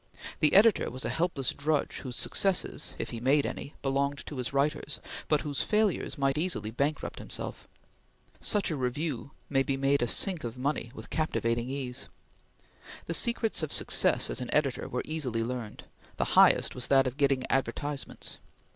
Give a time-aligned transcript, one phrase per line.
[0.39, 4.51] The editor was a helpless drudge whose successes, if he made any, belonged to his
[4.51, 7.67] writers; but whose failures might easily bankrupt himself.
[8.39, 12.09] Such a Review may be made a sink of money with captivating ease.
[13.05, 15.83] The secrets of success as an editor were easily learned;
[16.17, 18.39] the highest was that of getting advertisements.